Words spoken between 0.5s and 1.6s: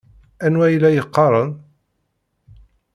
ay la yeqqaren?